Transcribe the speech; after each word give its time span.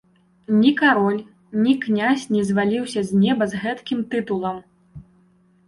Ні 0.61 0.69
кароль, 0.79 1.19
ні 1.65 1.75
князь, 1.83 2.25
не 2.37 2.41
зваліўся 2.49 3.05
з 3.13 3.21
неба 3.23 3.43
з 3.55 3.63
гэткім 3.67 3.99
тытулам. 4.15 4.57